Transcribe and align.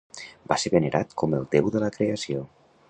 Va 0.51 0.57
ser 0.63 0.71
venerat 0.75 1.13
com 1.23 1.37
el 1.41 1.47
déu 1.57 1.71
de 1.77 1.87
la 1.87 1.95
creació. 2.01 2.47